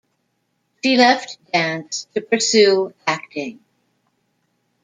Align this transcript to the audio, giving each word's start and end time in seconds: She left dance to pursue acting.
She 0.81 0.97
left 0.97 1.37
dance 1.53 2.07
to 2.15 2.21
pursue 2.21 2.91
acting. 3.05 3.59